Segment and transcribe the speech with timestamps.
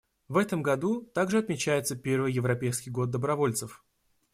[0.29, 3.83] В этом году также отмечается первый Европейский год добровольцев.